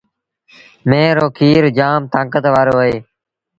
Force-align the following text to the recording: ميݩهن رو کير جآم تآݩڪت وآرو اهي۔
ميݩهن 0.89 1.15
رو 1.17 1.27
کير 1.37 1.63
جآم 1.77 2.01
تآݩڪت 2.11 2.45
وآرو 2.53 2.75
اهي۔ 2.81 2.95